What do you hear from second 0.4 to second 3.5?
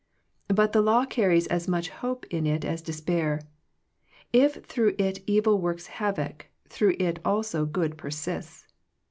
But the law carries as much hope in it as despair.